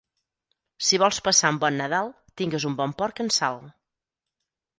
[0.87, 2.09] Si vols passar un bon Nadal
[2.43, 3.61] tingues un bon porc en sal.